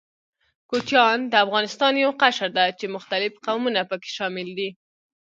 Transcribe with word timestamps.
کوچيان 0.69 1.19
د 1.31 1.33
افغانستان 1.45 1.93
يو 2.03 2.11
قشر 2.21 2.49
ده، 2.57 2.65
چې 2.79 2.93
مختلف 2.95 3.31
قومونه 3.45 3.81
پکښې 3.89 4.11
شامل 4.17 4.47
دي. 4.59 4.69